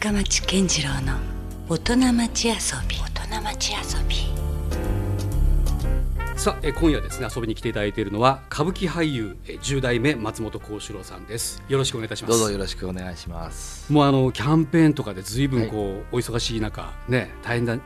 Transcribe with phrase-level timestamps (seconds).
[0.00, 1.18] 深町健次郎の
[1.68, 2.54] 大人町遊
[2.88, 2.96] び。
[2.96, 4.16] 大人町遊び。
[6.38, 11.62] さあえ今夜ですね遊びに来ていただいているのは歌舞伎俳優え10代目松本幸四郎さんです。
[11.68, 12.38] よろしくお願いいたします。
[12.38, 13.92] どうぞよろしくお願いします。
[13.92, 17.76] もうあのキャンペーンとかでずいぶんこう、お忙しい中ね大変だあ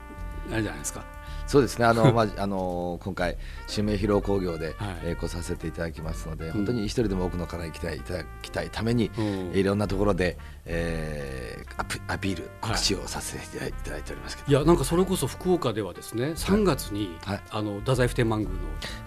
[0.55, 1.05] れじゃないですか
[1.47, 1.85] そうですね。
[1.85, 3.37] あの まああの今回
[3.67, 4.77] 襲名披露興行で、はい。
[5.05, 9.53] えー来させていただきますので、ん本当に一人でも多くの方に来ていただきたいために、うん。
[9.55, 10.37] いろんなところで、
[10.67, 14.51] えーアピアピールはい告知をさせていただいておりますけど。
[14.51, 17.41] いやなんかそれこそ福岡ではですね3月に、はい。
[17.51, 18.57] あの太宰府天満宮の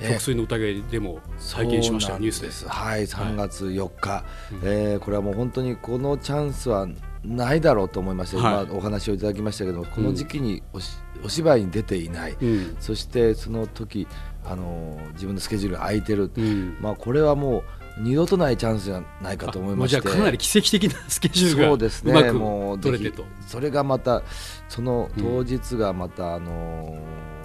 [0.09, 1.19] 曲水の宴でも
[1.53, 2.51] 拝見しましたよ、ニュースで。
[2.51, 2.67] す。
[2.67, 4.23] はい、3月4日、
[4.63, 6.87] えーこれはもう本当にこのチャンスは
[7.23, 8.65] ないだろうと思いまして、はい。
[8.65, 12.77] 今お話をいただきましたけどこの時期におし、お芝居に出ていない、うん。
[12.79, 14.07] そしてその時
[14.45, 16.77] あの自分のスケジュールが空いてる、うん。
[16.79, 17.63] まあ、これはもう
[18.01, 20.01] 二度とないチャンスじゃないかと思いまして。
[20.01, 22.31] じゃあかなり奇跡的なスケジュールがそうですね。
[22.31, 23.25] もう取れてと。
[23.47, 24.23] それがまた
[24.69, 27.36] その当日がまた、あのー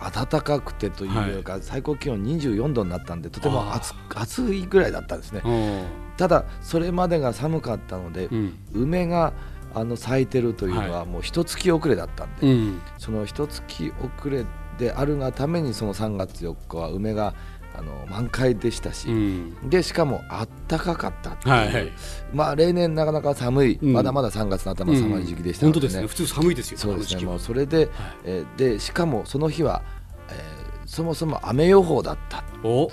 [0.00, 5.42] 暖かくてというか、最高気温24度になったんでとても暑暑いぐらいだったんですね。
[5.44, 5.84] うん。
[6.16, 8.58] ただそれまでが寒かったので、うん。
[8.74, 9.32] 梅が
[9.74, 12.80] あの咲いてるというのはもう一月遅れだったんで、うん。
[12.98, 14.44] その一月遅れ
[14.78, 17.34] であるがためにその3月4日は梅が
[17.78, 19.70] あの満開でしたし、うん。
[19.70, 21.92] でしかもあったかかったっていう、はいはい。
[22.32, 23.92] まあ例年なかなか寒い、うん。
[23.92, 26.06] まだまだ3月の頭寒い時期でした本のでね,、当ですね。
[26.08, 27.24] 普通寒いですよそうですね。
[27.24, 27.88] もうそれで、
[28.24, 29.82] えーでしかもその日は、
[30.30, 32.42] えーそもそも雨予報だった。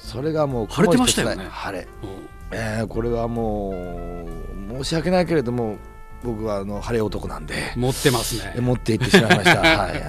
[0.02, 1.48] それがもう晴れてましたよね。
[1.50, 2.10] 晴れ、うん。
[2.52, 3.72] えーこれはも
[4.72, 5.78] う申し訳ないけれども
[6.26, 8.54] 僕はあの晴れ男なんで、持ってますね。
[8.58, 9.60] え持って行ってしまいました。
[9.62, 10.00] はいはい。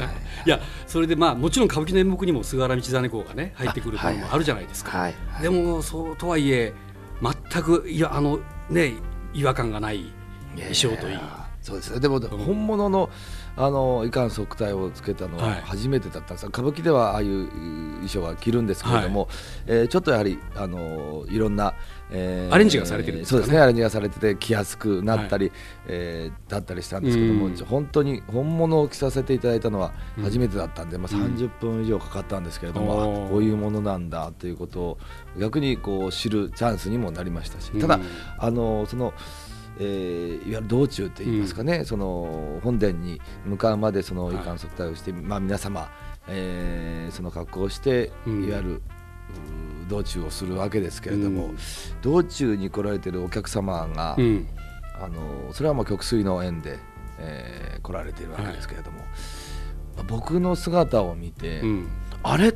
[0.47, 6.73] いやそれでまあもちろん歌舞伎の演目にも菅原道真公がね入ってくるというのもあるじゃないですか、はいでもそうとはいえ
[7.21, 8.39] 全くいやあの
[8.71, 8.95] ね
[9.35, 10.13] 違和感がない
[10.55, 11.15] 衣装といい。
[11.15, 13.11] やそうですねでも、本物の
[13.57, 15.51] あのいかん束帯をつけたのはい。
[15.51, 19.29] は初めてだったんです、歌舞伎ではああいう衣装は着るんですけれども、
[19.67, 21.75] えーちょっとやはりあのいろんな、
[22.11, 23.43] えーアレンジがされてるんですかね。
[23.43, 23.61] そうですね。
[23.61, 25.51] アレンジがされてて着やすくなったり、
[25.89, 27.57] えーだったりしたんですけども、うん。
[27.57, 30.25] 本当に本物を着させていただいたのはうん。
[30.25, 33.27] 初めてだったんで、まあ、30分以上かかったんですけれども、おー。
[33.27, 34.99] あこういうものなんだということを
[35.39, 38.03] 逆にこう知るチャンスにもなりましたし、ただうん
[38.39, 39.13] あのその、
[39.79, 45.91] えーいわゆる道中といいますかね、その本殿に向かうまでその遺憾束帯をして、まあ、皆様、
[46.29, 48.45] えーその格好をして、うん。
[48.49, 48.83] いわゆる
[49.89, 51.57] 道中をするわけですけれども、うん。
[52.03, 54.49] 道中に来られてるお客様が、うん。
[55.01, 56.79] あのそれはまあ曲水の縁で、
[57.19, 58.99] えー来られているわけですけれども、
[59.97, 61.89] まあ僕の姿を見て、うん。
[62.23, 62.49] あれ？
[62.49, 62.55] っ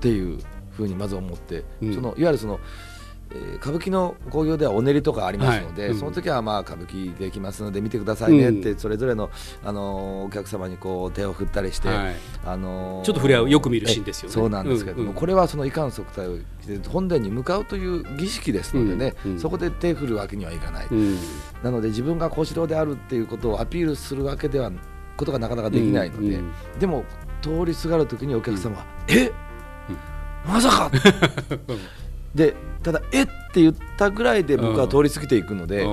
[0.00, 0.38] ていう
[0.70, 1.94] ふうにまず思って、うん。
[1.94, 2.60] そのいわゆるその、
[3.30, 5.90] えー歌舞伎の興行ではお練りとかありますので、はい。
[5.92, 8.78] うんその時はまあ歌舞伎できますので見てくださいねって、うん。
[8.78, 9.30] それぞれの、
[9.64, 12.16] あのーお客様にこう手を振ったりして、はい。
[12.44, 14.32] あのーちょっと触れ合うよく見るシーンですよね。
[14.32, 21.18] えそうなんですけれども、うんうんこれはその遺憾束帯を着て本殿に向かうという儀式ですのでね、うんうんそこで手振るわけにはいかない、うん。
[21.62, 24.70] なので自分が小四郎であるっていうことをアピールするわけでは
[25.16, 26.78] ことがなかなかできないので、うんうん。
[26.78, 27.04] でも
[27.42, 29.32] 通りすがる時にお客様は「え
[30.46, 30.90] まさか!」
[32.36, 35.88] でただ「えっ?」て言ったぐらいで僕は通り過ぎていくので、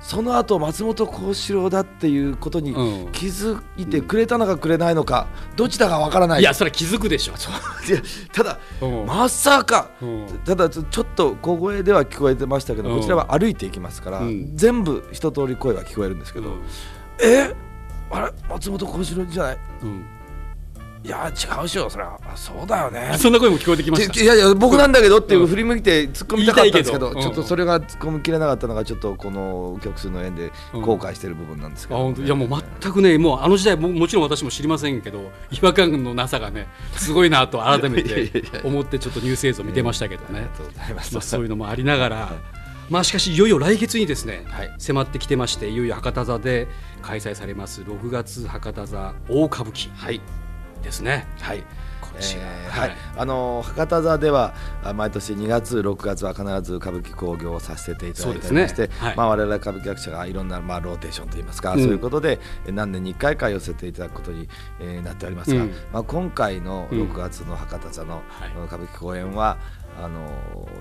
[0.00, 3.12] その後松本幸四郎だっていうことにうん。
[3.12, 6.40] 気づいてくれたのかくれないのかどちらかわからない。
[6.40, 7.32] いやそれは気づくでしょ。
[7.88, 8.00] いや
[8.32, 9.06] ただうん。
[9.06, 10.26] まさかうん。
[10.44, 12.96] ただちょっと小声では聞こえてましたけど、うん。
[12.98, 14.52] こちらは歩いていきますから、うん。
[14.56, 16.60] 全部一通り声は聞こえるんですけど、うん。
[17.22, 17.52] え
[18.12, 18.32] あれ？
[18.48, 19.58] 松本幸四郎じゃない？
[19.82, 20.04] うん
[21.02, 23.14] いや違うしよそれはあそうだよね。
[23.16, 24.20] そんな声も聞こえてきました。
[24.20, 25.46] いやいや僕なんだけどっていううん。
[25.46, 38.24] 振り向いて突っ込みたかったんですけどちょっとそれが突っ込みきれなかったのがちょっとこの曲数の縁で後悔してる部分なんですけど、あ本当いやもう全くねもうあの時代ももちろん私も知りませんけど違和感のなさがねすごいなと改めて
[38.54, 40.48] や思ってちょっとニュース映像見てましたけどね。
[40.94, 42.32] まあ、そういうのもありながら、
[42.90, 44.74] まあしかしいよいよ来月にですね、はい。
[44.78, 46.68] 迫ってきてましていよいよ博多座で
[47.02, 49.90] 開催されます6月博多座大歌舞伎。
[49.94, 50.20] はい
[50.82, 51.26] ですね。
[51.40, 51.64] はい。
[52.18, 58.94] えーはい、あの博多座ではあ毎年2月6月は必ず歌舞伎興行をさせていただいておりまして、ね。
[58.98, 59.16] はい。
[59.16, 61.82] まあ、我々歌舞伎役者がいろんな、まあ、ローテーションといいますか、うん。
[61.82, 64.48] そういうことでえ何年に1回か寄せていただくことに、
[64.80, 65.70] えーなっておりますが、うん。
[65.92, 67.02] まあ、今回のうん。
[67.10, 68.50] 6月の博多座の、はい。
[68.66, 69.58] 歌舞伎公演は
[70.02, 70.28] あの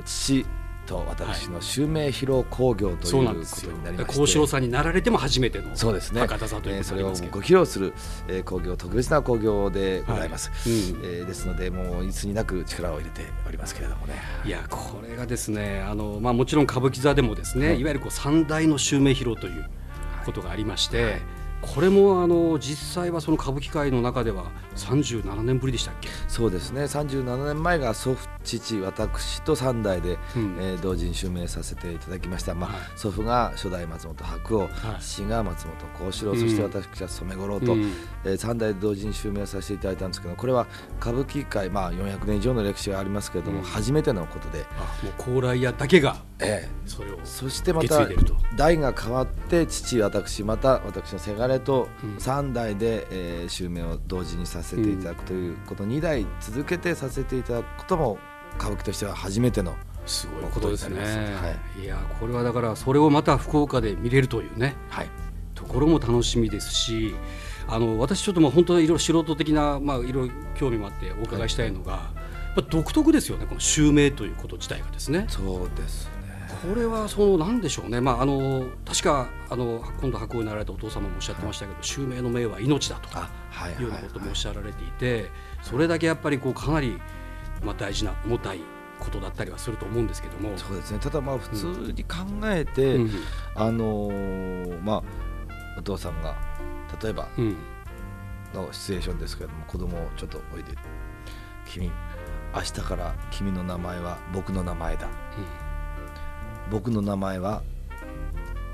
[0.05, 0.45] 父
[0.89, 6.21] と私の襲名披露興行ということになりまして幸四郎さんになられても初めてのそうですね。
[6.21, 7.93] 博多座というえーそれをご披露する、
[8.27, 10.71] えー興行特別な興行でございます、はい。
[10.71, 11.05] うん。
[11.05, 14.15] えーですのでもういつになく力を入れておりますけれどもね。
[14.43, 17.79] いやこれがですねあの、まあ、もちろん歌舞伎座でもですね、はい。
[17.79, 19.69] い、わゆるこう三大の襲名披露という
[20.25, 21.21] ことがありまして、はい、
[21.61, 26.09] これもあの実際はその歌舞伎界の中では37年ぶりでしたっけ？
[26.27, 26.83] そうですね。
[26.83, 37.93] 37年前が祖父父私と3代で、うん、えー、同時に襲名させていただきました、まあ、はい、祖父が初代松本白鸚、はい、父が松本幸四郎、そして私は染五郎と、うん、
[38.23, 40.67] えー、3代で同時に襲名させていただいたんですけどこれは
[41.01, 44.65] 歌舞伎界、まあ、400年以上の歴史がありますけれども、うん、初めてのことで。
[44.77, 48.07] あもう高麗屋だけが、ええ、それをそしてまた
[48.55, 51.89] 代が変わって父私また私のせがれと
[52.19, 58.17] 3代で、えー、襲名を同時にさせていただくということ、うん、2代続けてさせていただくことも
[58.57, 59.75] 歌舞伎としては初めての
[60.05, 60.99] すごいことですね。
[61.01, 65.09] はい、いやこれはだからそれをまた福岡で見れるというね、はい、
[65.53, 67.15] ところも楽しみですし。
[67.71, 72.11] あの私ちょっともう本当にいろいろ素人的なまあいろいろ興味もあってお伺いしたいのが、は
[72.57, 75.25] い、独特ですよねこの襲名ということ自体がですね。
[75.29, 76.09] そうです
[76.61, 83.09] これはそのなんでしょうね、まあ、あの確かあの今度白鵬になられたお父様もおっしゃってましたけど、はい、襲名の命は命だと
[83.81, 85.29] いうようなこともおっしゃられていて、
[85.61, 86.99] それだけやっぱりこうかなり、
[87.63, 88.59] まあ、大事な重たい
[88.99, 90.57] ことだったりはすると思うんですけども。
[90.57, 90.99] そうですね。
[90.99, 93.11] ただまあ普通に考えて、うん、
[93.55, 95.03] あのー、まあ、
[95.77, 96.35] お父さんが
[97.01, 97.29] 例えば
[98.53, 100.73] のシチュエーションですけれども子供をちょっとおいで。
[101.65, 101.91] 君
[102.55, 105.11] 明日から君の名前は僕の名前だ、うん
[106.69, 107.61] 僕の名前は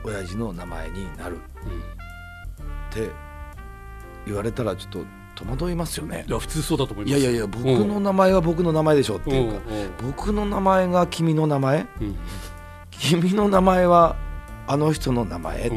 [0.04, 3.10] 親父の名前になる、って
[4.26, 5.06] 言われたらちょっと
[5.36, 6.26] 戸惑いますよね。
[6.28, 7.20] いや普通そうだと思います。
[7.20, 9.62] いやいやいや僕の名前は僕の名前でしょっていうか、
[10.02, 12.16] 僕の名前が君の名前、うん、
[12.92, 14.16] 君の名前は
[14.68, 15.70] あの人の名前、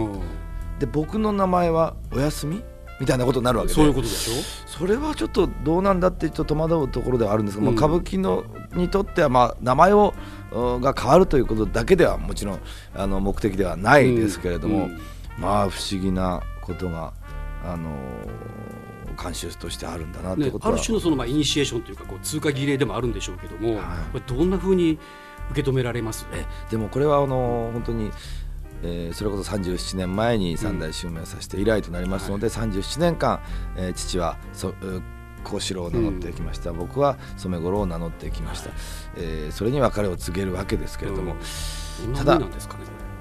[0.78, 2.62] で僕の名前はおやすみ？
[3.00, 3.74] みたいなことになるわけで。
[3.74, 4.42] そういうことでしょ？
[4.66, 10.14] それはちょっとどうなんだってちょっと戸惑うところではあるんですが、うん、まあ、歌舞伎のにとってはまあ名前を
[10.52, 12.60] が変わるということだけではもちろん
[12.94, 14.98] あの目的ではないですけれども、うん、
[15.38, 17.12] まあ不思議なことが
[17.64, 17.90] あの
[19.16, 24.98] 慣習としてあるんだなってことは、ね、ある種のそのまあイニシエーションというかこう通過儀礼でもあるんでしょうけども、はい、どんなふうに
[25.50, 26.26] 受け止められます？
[26.32, 28.10] えでもこれはあの本当に
[28.82, 33.40] えー、それこそ37年前に三代襲名させて以来となりますので、うん、37年間、
[33.76, 34.72] えー、父はそ
[35.44, 38.70] 幸四郎を名乗ってきました、うん、僕は染五郎を名乗ってきました、
[39.16, 41.36] えー、それに別れを告げるわけですけれども、
[42.06, 42.46] うん、ただ、ね、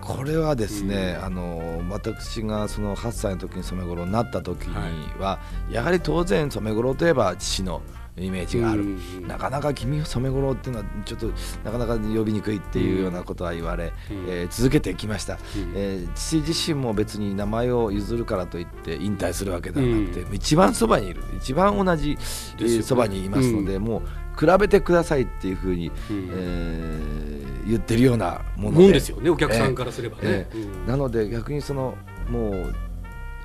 [0.01, 0.37] これ。
[0.37, 4.75] はですね、うん、あの私がその8歳の時に染五郎になった時に
[5.19, 5.39] は、は
[5.69, 7.81] い、やはり当然染五郎といえば父の
[8.19, 8.97] イメージがある、
[9.27, 11.27] なかなか君染五郎っていうのはちょっと
[11.63, 13.93] なかなか呼びにくいっていうようなことは言われ、
[14.27, 15.37] えー、続けてきました、
[15.75, 21.23] えー、父自身も別に名前を譲るからといって引退するわけではなくて、一番そばにいる。
[21.37, 22.17] 一番同じ
[22.83, 28.99] そば、にいますので、もう比べてくださいっていうふうに、えー、言ってるようなもので。
[28.99, 31.95] すよねお客さんからすればね、えー、なので逆にその
[32.29, 32.75] もう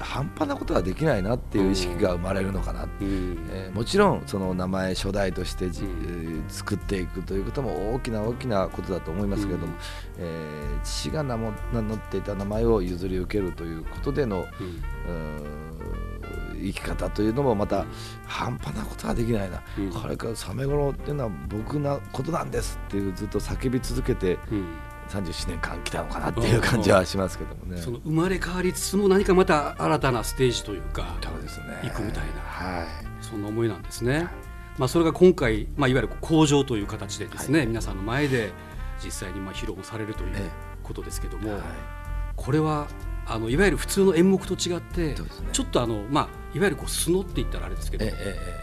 [0.02, 3.04] 半端なことはできないなっていう意識が生まれるのかな、う。
[3.04, 9.78] ん、えー、もちろんその名前初代としてじ、うん、作っていくということも大きな大きなことだと思いますけれども、うん、
[10.19, 14.46] えー、父が名も名乗っていた名前を譲り受けるということでの、
[16.54, 17.84] 生き方というのもまた
[18.26, 19.62] 半端なことはできないな、
[20.00, 24.38] これからサメゴロっていうのは僕のことなんですっていうずっと叫び続けて、
[25.20, 27.81] 37年間来たのかなっていう感じはしますけどもね。
[27.81, 31.66] その生まれ変わりつつも何かまた新たなステージというかそうですね。
[31.83, 32.87] 行くみたいな、はい、
[33.21, 34.25] そんな思いなんですね、はい、
[34.78, 38.52] まあ、それが今回、まあ、いわゆる工場という形でですね、はい、皆さんの前で
[39.04, 40.37] 実際にまあ披露もされるという
[40.83, 41.59] ことですけども、
[42.37, 42.87] これは
[43.26, 45.16] あのいわゆる普通の演目と違って、ね、
[45.52, 48.04] ちょっとあの、まあ、いわゆるこう素のって言ったらあれですけど、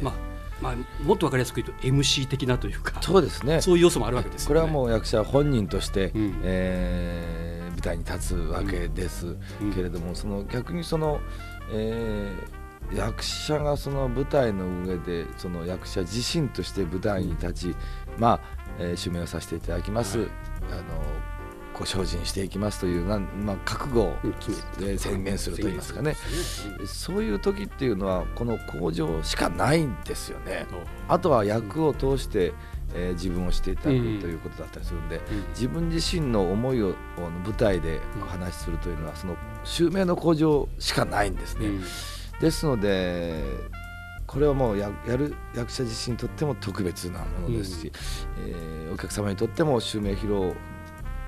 [0.01, 0.13] まあ、
[0.61, 3.61] まあ、もっと分かりやすく言うと MC 的なというかそうですね。
[3.61, 9.37] そういう要素もあるわけです、ね、これはもう役者本人として、うん、えー、舞台に立つわけです
[9.73, 11.19] けれども、うん、その逆にその、
[11.71, 17.75] えー、役者がその舞台の上でその役者自身として舞台に立ち、
[18.17, 18.39] まあ、
[18.79, 20.19] えー、襲名をさせていただきます。
[20.19, 20.29] はい、
[20.71, 21.38] あの
[21.79, 24.17] こう精進していきますというなん、まあ、覚悟を
[24.97, 26.13] 宣言するといいますかね、
[26.85, 30.67] そういう時っていうのはこの工場しかないんですよね。
[31.07, 32.53] あとは役を通して、
[32.93, 35.21] えー、自分をしていただくということだったりするんで、
[35.51, 36.95] 自分自身の思いを
[37.45, 41.69] 舞台でお話しするというのはその襲名の工場しかないんですね。
[42.41, 43.41] ですので
[44.27, 50.53] これはもうやる役者自身にとっても特別なものですし、うん、えー、お客様にとっても襲名披露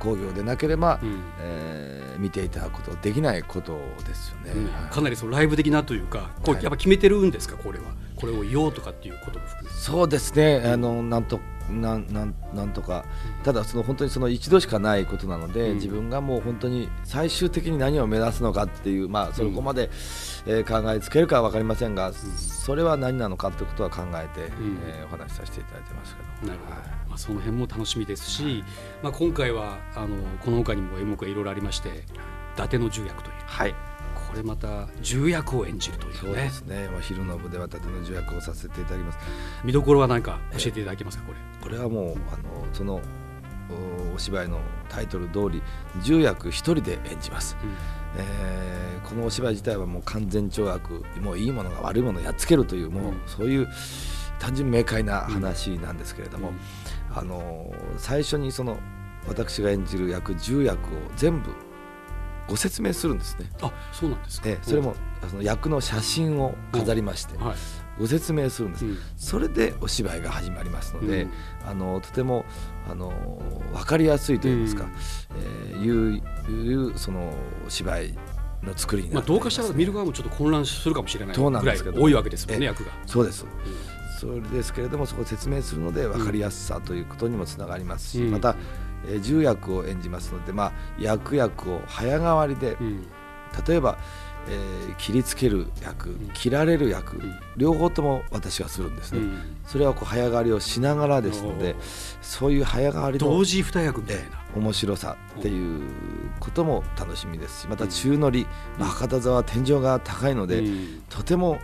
[0.01, 4.89] 工業でなければ、うん、えー、見ていただくことできないことですよね、うん。
[4.89, 7.85] かなりそのライブ的なというかこうやっぱ決めてるんですかこれは。
[8.15, 10.61] これを言おうとかっていうことも含めそうですね。
[10.65, 11.39] あのなんと
[11.71, 13.05] なんなんなんとか、
[13.43, 26.47] ただその本当にその一度しかないことなので、うん、自分がもう本当に最終的に何を目指すのかっていうまあそこまで、うん、えー、考えつけるかは分かりませんが、うん、それは何なのかということは考えて、うん、えー、お話しさせていただいてますけど。
[26.47, 28.63] なるほど、はい、まあ、その辺も楽しみですし、はい、
[29.03, 31.91] まあ、今回はあのこの他にも演目がいろいろありまして伊
[32.57, 33.35] 達の重役という。
[33.45, 33.90] はい
[34.31, 39.19] これまた重役を演じるという、ね、そうですね、まあ、昼の部では伊達の重役をさせていただきます。
[39.65, 41.37] 見どころは何か教えていただけますかこれ。
[41.61, 43.01] これはもうあのその
[44.15, 44.59] お芝居の
[44.89, 45.61] タイトル通り
[46.01, 47.75] 重役一人で演じます、うん、
[48.17, 53.67] えー、このお芝居自体はもう完全懲悪もういいものが悪いものをやっつけるというもう、そういう
[54.39, 58.77] 単純明快な話なんですけれども、うん、あの最初にその
[59.27, 61.51] 私が演じる役重役を全部
[62.51, 63.49] ご説明するんですね。
[63.61, 64.93] あそうなんですか、えそれも
[65.29, 67.55] その役の写真を飾りまして、はい、
[67.97, 71.31] ご説明するんです、うん、それでお芝居が始まりますので、うん、
[71.65, 72.43] あのとても
[72.89, 73.41] あの
[73.71, 74.91] 分かりやすいといいますか、うん、
[75.71, 77.33] えー、いういうその
[77.69, 78.13] 芝居
[78.63, 82.91] の作りになってまあ、どうかしたら見る側もちょっと混乱するかもしれないぐらい多いわけですもんね役が。
[83.05, 83.45] そうです、
[84.19, 88.57] それですけれどもそこを説明するので分かりやすさということにもつながりますし、また
[89.07, 93.07] えー、重役を演じますので、まあ、役役を早変わりで、うん、
[93.67, 93.97] 例えば、
[94.47, 99.21] えー、切りつける役、うん、切られる役、うん、両方とも私はするんですね、
[99.67, 101.75] それはこう早変わりをしながらですので
[102.21, 104.41] そういう早変わりの同時二役みたいな。
[104.55, 105.81] 面白さっていう
[106.39, 108.45] ことも楽しみですしまた宙乗り、
[108.77, 110.63] まあ、博多座は天井が高いので、
[111.09, 111.57] とても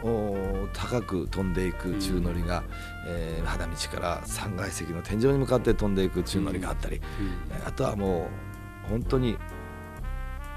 [0.73, 2.63] 高く飛んでいく宙乗りが、
[3.07, 7.01] えー、花道から3階席の天井に向かって飛んでいく宙乗りがあったり、
[7.65, 8.29] あとはも
[8.87, 9.37] う本当に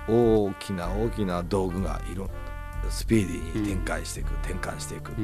[0.08, 2.28] 大きな大きな道具がいろ
[2.88, 5.14] スピーディーに展開していく、転換していくっ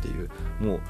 [0.00, 0.80] ていう、もう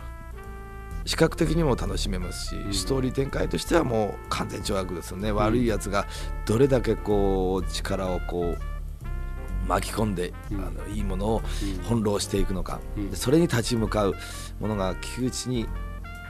[1.05, 6.07] 視覚的にも楽しめますし、ストーリー展開としてはもう完全懲悪ですよね、うん、悪いやつが
[6.47, 11.43] どれだけこう力をこう巻き込んで、うん、あのいいものを
[11.83, 14.15] 翻弄していくのか、うん、それに立ち向かう
[14.61, 15.67] ものが窮地に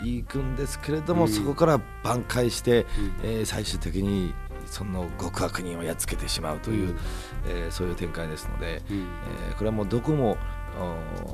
[0.02, 2.86] 行くんですけれども、そこから挽回して、
[3.22, 4.34] えー、最終的に
[4.72, 6.96] その極悪人をやっつけてしまうという、
[7.46, 10.38] えー、そういう展開ですので、えー、これはもうどこも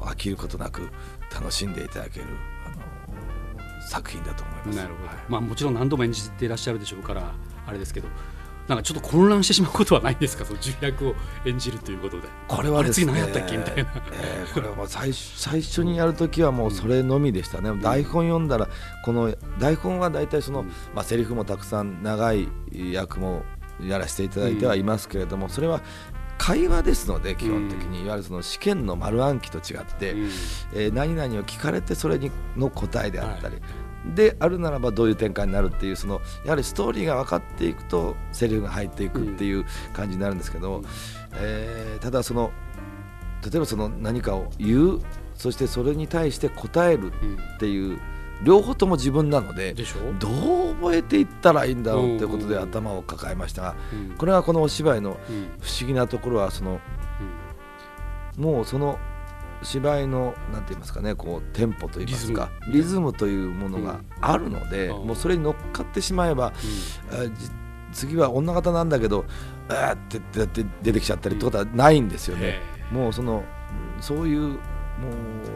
[0.01, 0.91] 飽きることなく
[1.33, 2.27] 楽しんでいただける
[3.89, 4.77] 作品だと思います。
[4.77, 7.33] なるほど、はい、まあ、もちろん何度も演じていらっしゃるでしょうから
[7.65, 8.09] あれですけど
[8.69, 10.45] なんかちょっと混乱してしまうことはないんですか？
[10.47, 12.29] その重役を演じるということで。
[12.47, 13.57] これはですね次何やったっけ？
[13.57, 18.69] みたいな、えー、これは最最初にやる時はもうそれのみでしたね、うん、台本読んだら
[19.05, 23.45] この台本は大体その、うん、まあ、セリフもたくさん長い役も
[23.81, 25.81] やらせていただいてはいますけれども、それは
[26.37, 30.21] 会話ですので基本的に、いわゆるその試験の丸暗記と違って、うん、
[30.75, 33.63] えー、何々を聞かれてそれにの答えであったり、はい、
[34.15, 40.85] であるならばどういう展開になるっていうそのやはりストーリーが分かっていくとセリフが入っていくっていう感じになるんですけど、うん、
[41.35, 42.53] えー、ただその
[43.45, 45.01] 例えばその何かを言う
[45.35, 47.13] そしてそれに対して答える
[47.57, 48.01] っていう、うん
[48.43, 49.75] 両方とも自分なので
[50.19, 53.75] どう覚えていったらいいんだろうということで頭を抱えましたが、
[54.17, 55.19] これはこのお芝居の
[55.61, 56.81] 不思議なところはその、
[58.37, 58.99] もうその
[59.63, 63.13] 芝居のなんて言いますかねこうテンポといいますかリズム。
[63.13, 66.53] というものがあるので、もうそれに乗っかってしまえば、
[67.93, 69.25] 次は女方なんだけど
[69.69, 72.61] あってって出てきちゃったりってことはないんですよね。
[72.93, 73.45] もうその
[74.01, 74.59] そういう
[74.99, 75.11] も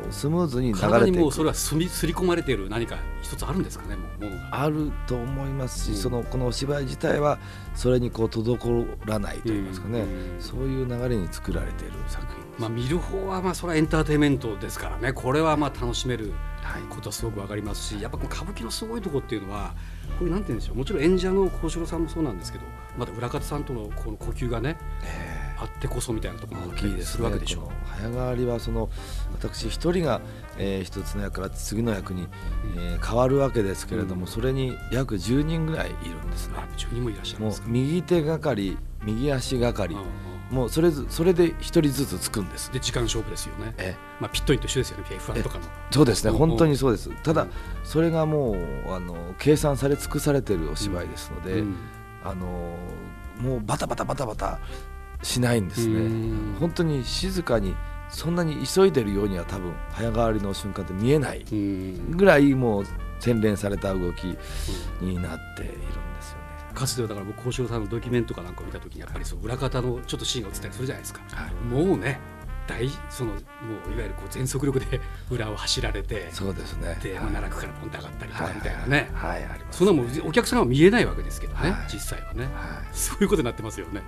[0.09, 4.63] うスムーズに流れていもうそれはすりすり込まれている何か一つあるんですかねものが。
[4.63, 7.39] あると思いますし、うん、そのこのお芝居自体は
[7.75, 15.13] それにこう滞らないといいますかね、うん、そういう流れに作られている作品まあ、見る方はまあそれはエンターテインメントですからね。
[15.13, 16.33] これはまあ楽しめる
[16.91, 19.75] ことはすごく分かりますし、やっぱ歌舞伎のすごいところっていうのは
[20.19, 20.77] こういうなんて言うんでしょう。
[20.77, 22.65] もちろん演者の幸四郎さんもそうなんですけど
[22.97, 24.77] また裏方さんとのこの呼吸がね、
[25.63, 27.61] あってこそみたいなところも大きいでするわけでしょ。
[27.63, 27.69] う。
[27.87, 28.89] 早変わりはその
[29.33, 30.21] 私一人が、
[30.59, 32.27] えー、一つの役から次の役に、
[32.77, 36.55] えー、変わるわけですけれども、うん、それに約10人ぐらいいるんですね。
[36.77, 37.69] 10人もいらっしゃるんですか？
[37.69, 39.97] 右手がかり右足がかり、
[40.51, 42.73] もうそれそれで一人ずつつくんです。
[42.73, 47.11] で時間勝負ですよね、えまあ、ピットインと一緒ですよね F1 とかのそうですね本当にそうです。
[47.23, 47.47] ただ
[47.85, 51.77] それがもうあの計算され尽くされてるお芝居ですので、うん、
[52.25, 52.77] あの
[53.41, 54.61] もうバタバタバタバタ
[55.23, 56.11] しないんですね。
[56.59, 57.75] 本当に静かに
[58.09, 61.45] そんなに急いでるようには多分早変わりの瞬間って見えない
[62.11, 62.85] ぐらいもう
[63.21, 64.37] 洗練された動き
[65.01, 65.87] になっているんで
[66.21, 66.43] すよね。
[66.75, 72.19] かつてはだから僕幸四郎さんのドキュメントかなんかを見た時にやっぱりそう裏方のちょっとシーンが映ったりするじゃないですか、はい、もうね
[72.67, 75.01] 大そのもういわゆるこう全速力で
[75.31, 76.97] 裏を走られてそうですね。
[77.03, 82.49] で、はい、奈落からポンと上がったりとかみたいなね、はい、はい、あそんなもんお客さんは見えないわけですけどね、実際はね、
[82.93, 84.03] そういうことになってますよね。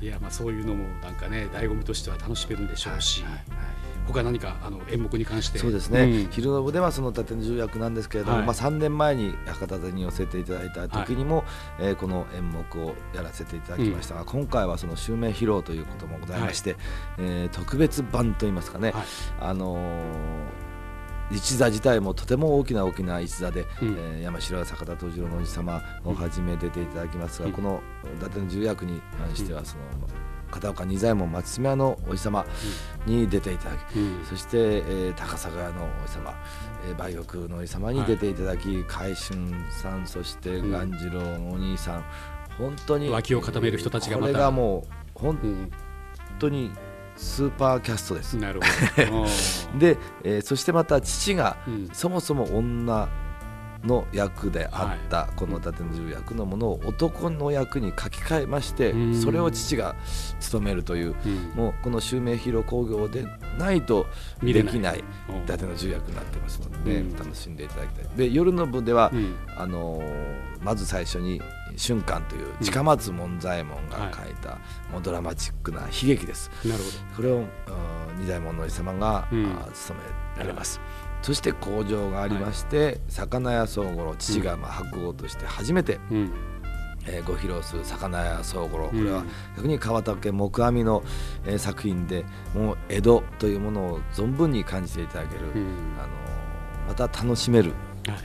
[0.00, 3.24] いやまあそういうのもなんかね醍醐味としては楽しめるんでしょうし、
[4.06, 5.58] 他何かあの演目に関して。
[5.58, 11.46] そうですね、うん、昼の部ではその立重役なんですけれども、はい、まあ、3年前に博多座に寄せていただいた時にも、はい、
[11.80, 14.14] えー、この演目をやらせていただきました。
[14.14, 16.80] が、うん、今回はその襲名披露ということもございまして、はい、
[17.18, 19.04] えー、特別版といいますかね、はい、
[19.40, 20.57] あのー
[21.30, 27.80] 一座自体もとても大きな大きな一座で、うん、えー、山城坂田藤次郎のおじ様をはじめ出ていただきますが、うん、この
[28.16, 29.82] 伊達の重役に関してはその、
[30.50, 32.46] 片岡仁左衛門松島屋のおじ様
[33.06, 36.34] に出ていただき、うん、そして、えー、高砂屋のおじ様、
[36.86, 42.04] えー、梅玉のおじ様に出ていただき、はい、海春さんそして鴈治郎のお兄さん、
[42.58, 44.32] 本当に脇を固める人たちがまた。
[44.32, 45.70] これがもう本
[46.38, 46.70] 当に
[47.18, 48.36] スーパーキャストです。
[48.36, 49.26] なるほど。
[49.78, 53.08] で、えー、そしてまた父が、うん、そもそも女
[53.84, 59.94] の役であったこの伊達の十役のものを男の役に書き換えましてそれを父が
[60.40, 61.14] 務めるという
[61.54, 63.24] もうこの襲名披露興行で
[63.56, 64.06] ないと
[64.42, 65.04] できない
[65.44, 68.16] 伊達の十役になってますので楽しんでいただきたい。
[68.16, 69.12] で夜の部では
[69.56, 70.02] あの
[70.60, 71.40] まず最初に
[71.78, 74.58] 「瞬間」という近松門左衛門が書いた
[74.92, 76.50] もうドラマチックな悲劇です。
[76.64, 77.16] なるほど。
[77.16, 77.44] これを
[78.18, 79.28] 二代門の様が
[79.72, 80.00] 務
[80.36, 80.80] められます。
[81.22, 86.32] そして工場がありまして、はい、魚屋宗五郎父がまあ白鵬として初めて、うん、
[87.06, 88.88] えー、ご披露する魚屋宗五郎。
[88.88, 89.24] これは
[89.56, 91.02] 逆に川竹木阿弥の、
[91.44, 96.08] えー、作品でもう江戸というものを存分に感じていただける、うん、あの
[96.88, 97.72] また楽しめる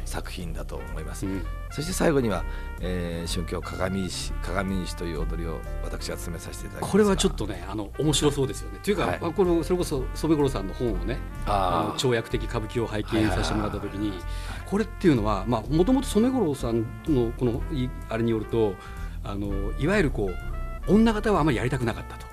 [0.05, 1.25] 作品だと思います。
[1.25, 1.45] はいうん。
[1.71, 2.43] そして最後には、
[2.81, 8.79] えー、春京鏡石鏡石という踊りを私が進めさせていただきますこれはちょっとねあの面白そうですよね。
[8.83, 14.13] というか、はい、まあ、このそれこそ染五郎さんの本をねあの跳躍的歌舞伎を拝見させてもらった時に
[14.67, 17.61] これっていうのはもともと染五郎さんのこの
[18.09, 18.75] あれによると
[19.23, 20.29] あのいわゆるこ
[20.87, 22.32] う女方はあまりやりたくなかったと。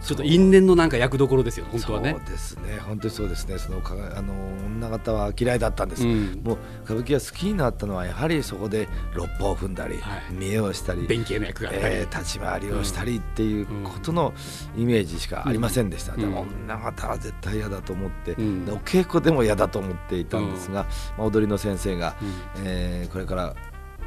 [0.00, 2.16] ちょっと因縁のなんか役どころですよ本当はね。
[2.16, 2.78] そうですね。
[2.86, 3.58] 本当にそうですね。
[3.58, 4.32] そのかあの
[4.78, 14.32] 女方は嫌いだったんです、うん、もう歌舞伎が好きになったのはやはりそこで六方を踏んだり、はい、見栄をしたり弁慶の役がえー、立ち回りをしたりっていうことの
[14.76, 23.54] イメージしかありませんでした、うん、でも女方は絶対嫌だと思って、うん、お稽古でも嫌だと思っていたんですが、まあ、踊りの先生が、うん、えー、これから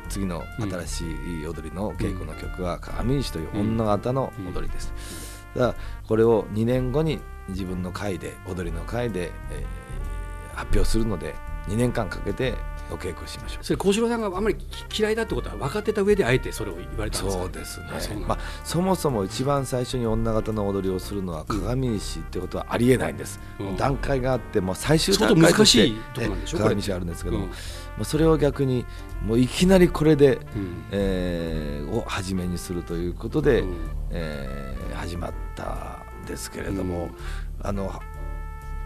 [0.09, 1.05] 次の新し
[1.41, 5.30] い踊りの稽古の曲は鏡石という女方の踊りです。
[5.55, 5.75] だ
[6.07, 11.35] これを2年後に自分の会で踊りの会で、えー、発表するので
[11.67, 12.55] 2年間かけて
[12.89, 13.63] お稽古しましょう。
[13.63, 14.57] それ幸四郎さんがあんまり
[14.97, 17.43] 嫌いだってことは分かってた上であえてそれを言われたんですか？
[17.43, 18.25] そうですね。
[18.27, 27.51] まあ、そもそも一番最初に女方の踊りをするのは鏡石ってことはありえないんです、うん、段階があっても最終段階として鏡石あるんですけども、うん、
[27.97, 28.85] まあ、それを逆に
[29.25, 33.75] もういきなりこれで、うん、えー、を初めにするということで、うん、
[34.11, 37.09] えー、始まったんですけれども、
[37.61, 37.91] あの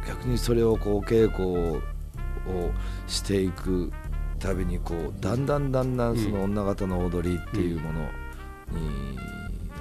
[0.07, 1.81] 逆にそれをこう稽古を
[3.07, 3.91] していく
[4.39, 8.01] たびにこうだんだんだんだんその女方の踊りっていうもの
[8.71, 9.17] に、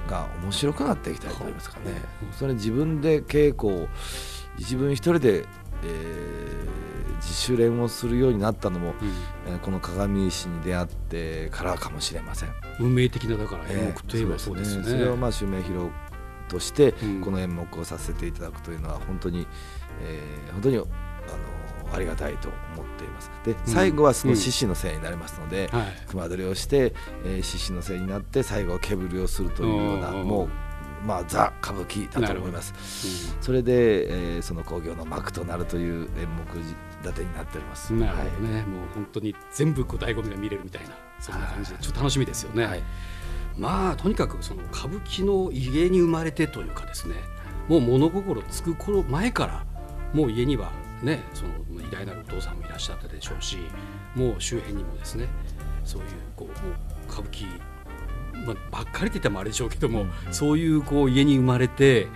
[0.09, 2.01] が面白くなっていきたいと思いますかね。
[2.33, 3.89] それ自分で稽古を
[4.59, 5.45] 自分一人で、
[5.83, 12.51] えー、自主練をするようになったのも、うん、えー、この鏡石に出会ってからかもしれません。
[12.81, 14.83] 運命的なだから演目といえばそうですね。
[14.87, 15.91] えー、それをまあ襲名披露
[16.49, 19.47] としてこの演目をさせていただくというのは本当に、
[20.03, 20.87] えー、本当にあの
[21.95, 23.31] ありがたいと思っています。
[23.45, 25.79] で最後はその獅子のせいになりますので、うん。
[25.79, 26.95] はい、熊取りをして
[27.43, 30.49] 獅子、えー、のせいになって最後は毛振りをするというようなもう
[31.05, 36.45] まあ、ザ歌舞伎だと思います、うん、それで、えー、その興行の幕となるという演目
[37.05, 37.93] 立てになっております。
[37.93, 40.91] なるほどね、はい、もう本当に全部こう醍醐味が見れるみたいな
[41.21, 42.83] そんな感じでちょっと楽しみですよね、はい、
[43.57, 47.15] まあとにかくその歌舞伎の家に生まれてというかですね
[47.69, 49.67] もう物心つく頃前から
[50.13, 53.59] もう家にはねその偉大なるお父さんもいらっしゃったでしょうし
[54.15, 55.29] もう周辺にもですね
[55.85, 57.47] そういうこう歌舞伎、
[58.47, 62.09] まあ、ばっかりって言ったらもあれでしょうけども、うん、そういうこう家に生まれて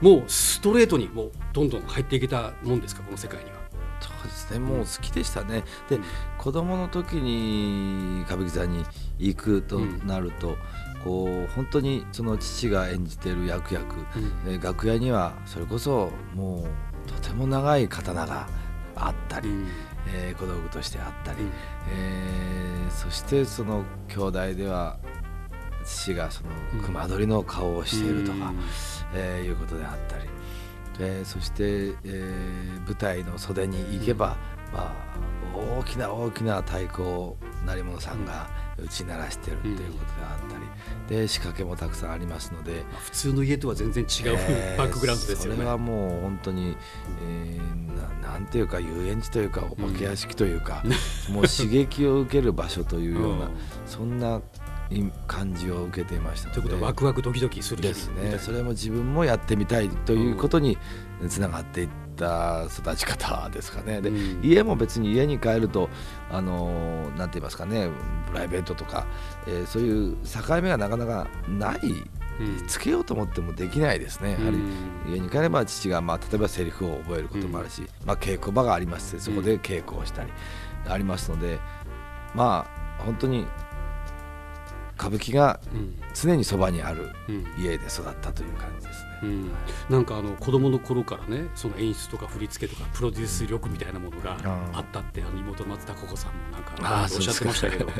[0.00, 3.59] もうストレートにもうどんどん入っていけたもんですかこの世界には。
[4.50, 5.64] ですねもう好きでしたね。
[5.88, 6.04] で、うん、
[6.38, 8.84] 子供の時に歌舞伎座に
[9.18, 10.56] 行くとなると、うん、
[11.04, 13.96] こう本当にその父が演じてる役役、
[14.46, 16.66] うん、楽屋にはそれこそも
[17.06, 18.48] うとても長い刀が
[18.96, 19.68] あったり、うん、
[20.08, 21.50] えー、小道具としてあったり、うん、
[21.90, 24.98] えー、そしてその兄弟では
[25.84, 26.50] 父がその
[26.84, 28.58] 熊取りの顔をしているとか、うん、
[29.14, 30.28] えー、いうことであったり
[31.00, 34.36] えー、そして、えー、舞台の袖に行けば、
[34.68, 35.20] うん、まあ、
[35.78, 37.36] 大きな大きな太鼓を
[37.66, 39.90] 成物さんが打ち鳴らしてるということで
[40.22, 42.84] あったり、うん、で仕掛けもたくさんありますので。
[42.98, 44.08] 普通の家とは全然違う、
[44.38, 45.56] えー、 バックグラウンドですよね。
[45.56, 46.76] それはもう本当に、
[47.22, 50.82] えー、ななんていうか遊園地というかお化け屋敷というか、
[51.28, 53.50] うん、もう刺激を受ける場所というような、
[53.86, 54.40] そんな
[55.26, 58.38] 感じを受けていましたということはワクワクドキドキするですね。
[58.38, 60.76] それも自分もやってみたいということに
[61.28, 64.00] つながっていった育ち方ですかね。
[64.00, 65.88] で、うん、家も別に家に帰ると
[66.30, 67.88] あのなんて言いますかね
[68.26, 69.06] プライベートとか、
[69.46, 71.80] えー、そういう境目がなかなかない。
[72.66, 74.58] つけようと思ってもできないですね、やはり
[75.12, 80.32] 家に帰れば父が、まあ、例えばセリフを覚えることもあるし、まあ、稽古場がありましてそこで稽古をしたり
[80.88, 81.58] ありますので、
[82.34, 82.66] ま
[82.98, 83.46] あ本当に
[85.00, 85.58] 歌舞伎が
[86.12, 87.08] 常にそばにある
[87.58, 89.10] 家で育ったという感じですね。
[89.22, 89.50] うん、
[89.90, 94.36] なんかあの子供の頃からねその演出とか振り付けとかプロデュース力みたいなものが
[94.72, 97.86] あったってあの妹松たか子さんもなんかおっしゃってましたけど。
[97.86, 97.92] も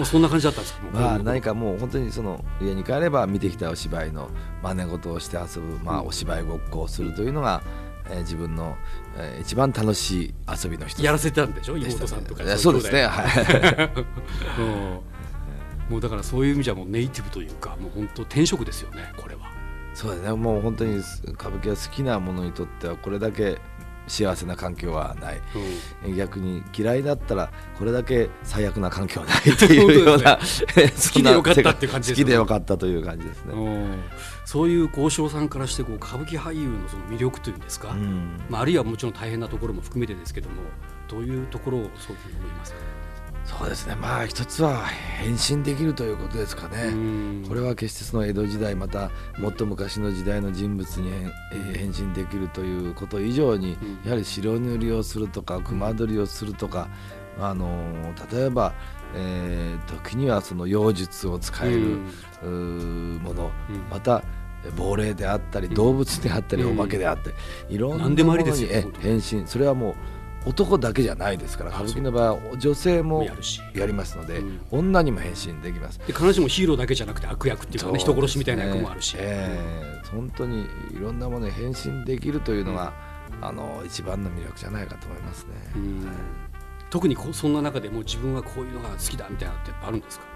[0.00, 4.30] う そんな感じだったんですかまあ何かもう本当にその家に帰れば見てきたお芝居の
[4.62, 7.62] 真似事をして遊ぶ、まあ、お芝居ごっこをするというのが、
[8.10, 8.76] えー、自分の、
[9.16, 10.34] えー、一番楽しい
[10.64, 11.02] 遊びの一つ。
[11.04, 12.44] やらせてたんでしょ妹さんとか。
[12.58, 13.06] そうですね。
[13.06, 15.02] はい
[15.92, 19.52] もうだからそういう意味じゃもうネイティブというかもう本当転職ですよねこれは。
[19.92, 20.32] そうですね。
[20.32, 20.96] もう本当に
[21.34, 23.58] 歌舞伎が好きなものにとってはこれだけ
[24.08, 25.40] 幸せな環境はない、
[26.04, 30.36] うん、逆に嫌いだったらこれだけ最悪な環境はないというような
[30.76, 32.24] ね、 好きでよかったって感じですね。
[32.24, 33.54] 好きでよかったという感じですね、
[34.46, 40.56] そういう交渉さんからしてこう歌舞伎俳優のその魅力というんですか、うん、まあ、あるいはもちろん大変なところも含めてですけども
[41.08, 42.78] どういうところをそういうふうに思いますか？
[43.44, 43.96] そうですね。
[43.96, 46.92] まあ一つは変身できるということですかね。
[47.48, 51.10] これは決してその江戸時代またもっと昔の時代の人物に
[51.74, 56.88] 変身できるということ以上にやはり白塗りをするとか熊取りをするとか
[57.38, 58.72] あの例えば、
[59.14, 61.98] えー、時にはその妖術を使える
[62.42, 63.50] もの。
[63.90, 64.22] また
[64.76, 67.36] 亡霊であったり動物であったりお化けであったり
[67.68, 68.66] いろんなものに
[69.00, 69.46] 変身。
[69.46, 69.94] それはもう
[70.44, 73.24] 男だけじゃないですから歌舞伎の場合は女性も
[73.74, 75.98] やりますので、うん、女にも変身できます。
[76.00, 82.92] で必ずしもヒーローだけじゃなくて悪役っていうかね、ね、人殺しみたいな役もあるし、えー、本当にいろんなものに変身できるというのが、
[83.40, 86.08] うん、あの一番の魅力じゃないかと思いますね、うん、
[86.90, 90.26] 特にそんな中でも自分はこういうのが好きだみたいなってあるんですか？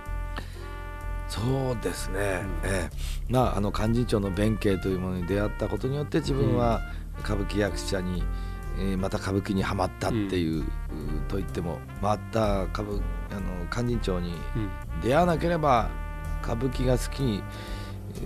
[1.29, 2.91] そうですね、うん、えー、
[3.29, 6.81] まああの勧進帳の弁慶というものに出会ったことによって自分は
[7.25, 8.23] 歌舞伎役者に、
[8.79, 10.67] えー、また歌舞伎にはまったっていう、うん、
[11.29, 14.35] と言ってもまた歌舞あの勧進帳に
[15.03, 15.91] 出会わなければ
[16.43, 17.43] 歌舞伎が好きに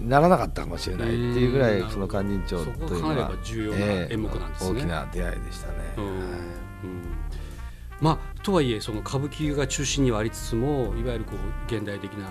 [0.06, 5.74] ならなかったかもしれないっていうぐらいその勧進帳というのは重要な演目なんですね、大きな出会いでしたね。
[5.96, 6.04] うん。
[6.04, 6.22] うん。
[8.00, 12.28] まあ、とはいえその歌舞伎が中心にはありつつもいわゆるこう現代的な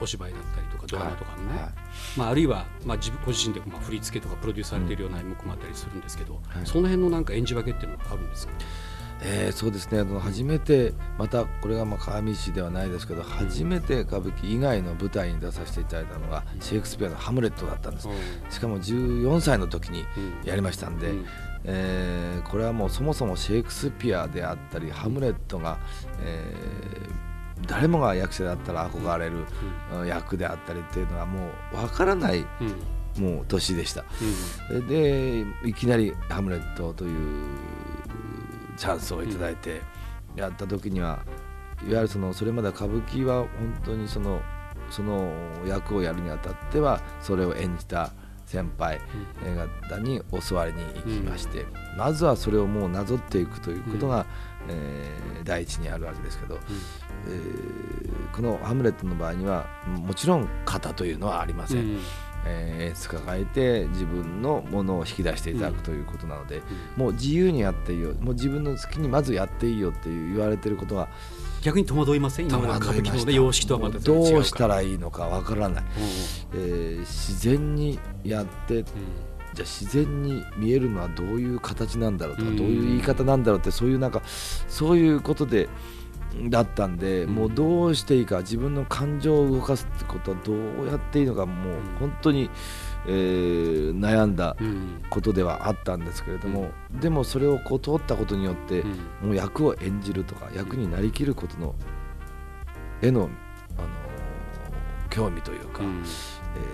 [0.00, 1.58] お芝居だったりとかドラマとかのね、はい。
[1.62, 1.72] はい、
[2.16, 8.52] まあ、あるいは、まあ、自分ご自身でまあ振り付けとかプロデュースされているような演目もあったりするんですけど、うんはい、その辺のなんか演じ分けっていうのはあるんですか？
[9.22, 10.00] えー、そうですね。
[10.00, 18.08] あの初めてまたこれがまあ鏡石ではないですけど、初めて歌舞伎以外の舞台に出させていただいたのがシェイクスピアの「ハムレット」だったんです、
[18.48, 20.06] しかも14歳の時に
[20.42, 21.26] やりましたんで、うん、
[21.64, 25.78] えー、これはもうそもそもシェイクスピアであったりハムレットが、
[26.22, 27.29] えー
[27.66, 29.46] 誰もが役者だったら憧れる
[30.06, 32.46] 役であったりっていうのはもう分からない、
[33.18, 34.04] もう年でした、
[34.88, 37.44] でいきなり「ハムレット」という
[38.76, 39.82] チャンスを頂いて
[40.36, 41.24] やった時には
[41.82, 43.48] いわゆるそのそれまで歌舞伎は本
[43.84, 44.40] 当にその
[44.90, 45.32] その
[45.66, 48.12] 役をやるにあたってはそれを演じた
[48.46, 49.00] 先輩
[49.88, 54.26] 方に教わりに行きまして、まずはそれをもうなぞっていくということが、
[54.68, 56.58] えー、第一にあるわけですけど、
[57.28, 61.78] えー、この「ハムレット」の場合にはもちろん型というのはありません。
[61.78, 61.98] うん。
[62.46, 66.62] えー、演出家がいて自分のものを引き出していただくということなので、
[66.96, 71.10] うん、もう自由にやっていいよもう自分の好きにまずやっていいよっていう言われてることは
[71.60, 72.46] 逆に戸惑いません？
[72.46, 75.84] 今まで歌舞伎の、様式とはまたどうしたらいいのかわからない、
[76.54, 78.94] うん、えー、自然にやって、うん、じゃ
[79.58, 85.68] あ自然に見えるのはどういう形なんだろうとか、どういう言い方なんだろうってそういうなんかそういうことで
[86.48, 92.50] だったんで、もうどうしていいか自分の感情を動かすってことはどうやっていいのかもう本当に、
[93.06, 94.56] えー、悩んだ
[95.10, 98.84] ことではあったんですけれども、でもそれをこう通ったことによって、
[99.22, 101.74] もう役を演じるとか役になりきることの
[103.02, 103.22] への、
[103.78, 103.88] あの
[105.08, 106.04] 興味というか、えー、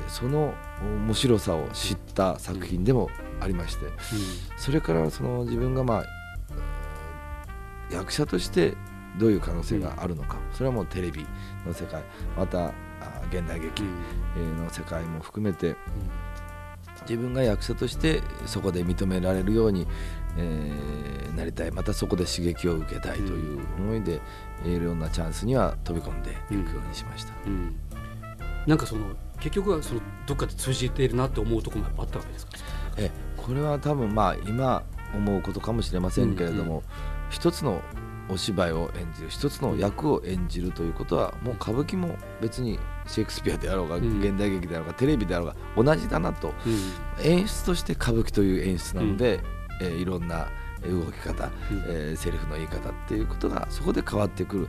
[0.09, 3.09] その面白さを知った作品でも
[3.40, 3.87] ありまして、
[4.59, 6.05] それからその自分がまあ
[7.90, 8.75] 役者として
[9.18, 11.26] どういう可能性があるのか、それはもうテレビ
[11.66, 12.02] の世界。
[12.37, 12.72] また
[13.31, 15.76] 現代劇の世界も含めて、
[17.02, 19.87] 自分が役者としてそこで認められるように、
[20.38, 21.70] えー、なりたい。
[21.70, 24.20] またそこで刺激を受けたいという思いで、
[24.64, 27.52] うん、いろんなチャンスには飛び込んでいくようにしました、うん。
[27.52, 27.76] うん、
[28.66, 29.07] なんかその
[29.38, 32.52] 結局はそのどっかで通じているなって思うところもあったわけですか？
[32.96, 34.83] えこれは多分まあ今
[35.14, 36.83] 思うことかもしれませんけれども、うんうん、
[37.30, 37.82] 一つの
[38.28, 46.52] お芝居を演じる一つの役を演じるということはもう歌舞伎も別にシェイクスピアであろうが、現代劇であろうがテレビであろうが同じだなと、
[47.22, 49.40] 演出として歌舞伎という演出なので、
[49.80, 50.48] えー、いろんな
[50.82, 51.50] 動き方、
[51.88, 54.68] えー、セリフの言い方っていうことがそこで変わってくる。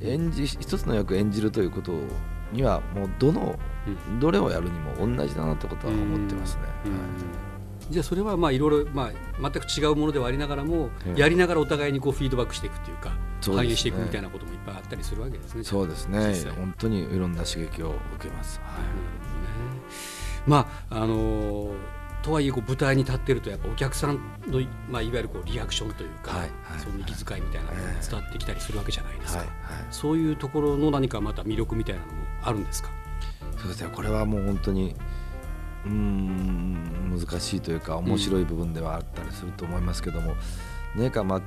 [0.00, 1.92] 演じ一つの役を演じるということ
[2.52, 3.58] にはもうどの、
[4.20, 6.62] どれをやるにも同じだなってことは思ってますね。
[6.62, 6.68] は
[7.48, 7.51] い
[7.90, 15.64] じゃあそれはまあいろいろまあ全く違うものではありながらも、やりながらお互いにこうフィードバックしていくというか、反映していくみたいなこともいっぱいあったりするわけですね。
[15.64, 16.34] そうですね。
[16.56, 18.60] 本当にいろんな刺激を受けます。
[18.64, 18.84] はい。
[20.46, 21.74] まああの
[22.22, 24.14] とはいえこう舞台に立ってるとやっぱお客さん
[24.46, 32.12] の、まあ、いわゆるこうリアクションというか、はいはい、その息遣いみたいなのが伝わってきたりするわけじゃないですか、はいはい、そういうところの何かまた魅力みたいなのも
[32.44, 32.90] あるんですか？
[33.58, 33.90] そうですね。
[33.92, 34.94] これはもう本当に
[35.86, 40.34] うん難しいというか面白い部分ではあったりすると思いますけども、
[40.94, 41.42] うん、何かまあ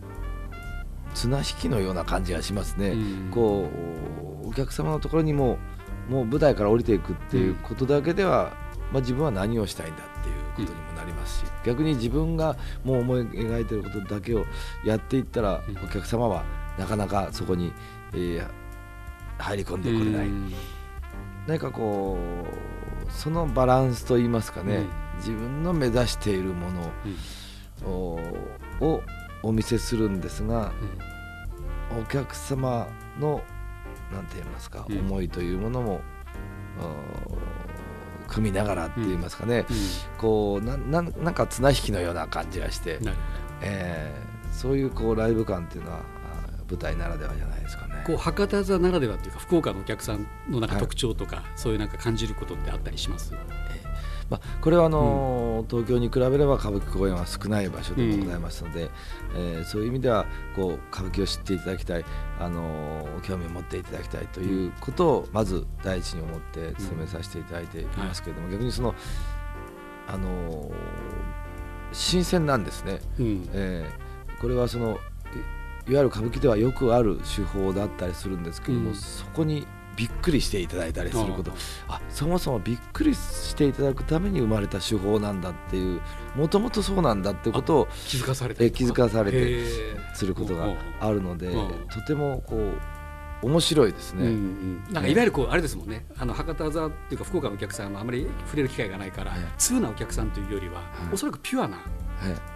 [1.13, 2.95] 綱引きのような感じがしますね、う
[3.29, 3.69] ん、こ
[4.43, 5.57] うお客様のところにも
[6.09, 14.45] もう舞台から降りていくっていうことだけでは、うん、まあ、自分は何をしたいんだっていうことにもなりますし、逆に自分がもう思い描いてることだけを
[14.85, 16.43] やっていったら、お客様は
[16.77, 17.73] なかなかそこに、
[18.13, 18.47] えー、
[19.39, 20.27] 入り込んでくれない。
[21.47, 22.74] 何かこう
[23.15, 28.19] そのバランスといいますかね、うん、自分の目指しているもの
[28.81, 29.01] を
[29.41, 30.73] お見せするんですが、
[31.91, 32.87] うん、お客様
[33.19, 33.41] の
[34.11, 36.01] 何て言いますか、思いというものも
[38.27, 39.65] 組みながらって言いますかね、
[40.17, 42.99] こうなななんか綱引きのような感じがして、
[43.61, 46.01] えー、そういうこうライブ感っていうのは
[46.69, 47.84] 舞台ならではじゃないですか。
[47.84, 47.84] ね。
[48.05, 53.39] こう博多座ならではというか福岡のお客さんのなんか特徴とか、はい、そういうなんか感じることってあったりします、えー、
[54.29, 58.89] まあ、これはあの、うん、東京に比べれば歌舞伎公演は少ない場所でもございますので、うん、
[59.37, 62.05] えー、そういう意味ではこう歌舞伎を知っていただきたい、
[62.39, 68.93] あの興味を持っていただきたいということをまず第一に思って務めさせていただいていますけれども、うん、逆にその、
[70.07, 70.71] あの
[71.91, 72.99] 新鮮なんですね。
[73.19, 74.99] うん、えー、これはその
[75.87, 81.51] いわゆる歌舞伎ではよくある手法だったりするんですけども、うん、そこにびっくりしていただいたりすること。
[81.87, 86.01] あそもそもびっくりしていただくために生まれた手法なんだっていう
[86.35, 89.65] もともとそうなんだってことを気づかされて気づかされて
[90.13, 91.53] することがあるので
[91.93, 94.31] とてもこう面白いですね、うんう
[94.89, 96.05] ん、なんかいわゆるこうあれですもんね。
[96.17, 101.77] あの博多座っていうか福岡のお客さんはあまり触れる機会がないから、はい、通なお客さんというよりは、はい、おそらくピュアな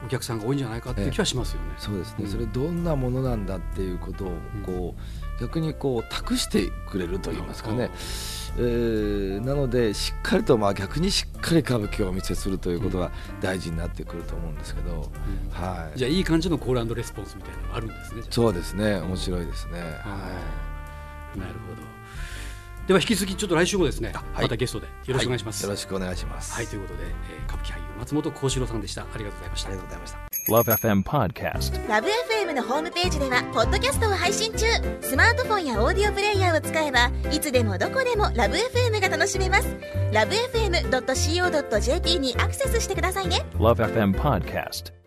[0.05, 1.73] お客さんが多いんじゃないかっていう気はしますよね。
[1.77, 4.31] そうですね、うん、それどんなものなんだっていうことを
[4.65, 7.89] こう、逆にこう託してくれると言いますかね。
[8.57, 15.01] えー、なのでしっかりとまあ逆にしっかり歌舞伎をお見せするということが大事になってくると思うんですけど、うん、
[15.51, 18.95] はい、じゃあいい感じのコールレスポンスみたいなのがあるんですねそうですね。
[18.95, 19.85] 面白いですね、は
[21.35, 21.98] い、なるほど
[22.89, 26.53] では引き続きちょっと来週もですね、はい、またゲストでよろしくお願いします、はい、よろしくお願いします。
[26.53, 29.03] はいということで、えー、歌舞伎俳優松本幸四郎さんでした。
[29.03, 29.69] ありがとうございました。
[29.69, 30.17] ありがとうございました。
[30.87, 34.65] LoveFM Podcast LoveFM のホームページではポッドキャストを配信中。
[35.01, 39.67] スマートフォンやオーディオプレイヤーを使えばいつでもどこでも LoveFM が楽しめます。
[40.11, 43.45] LoveFM.co.jp にアクセスしてくださいね。
[43.53, 44.98] LoveFM Podcast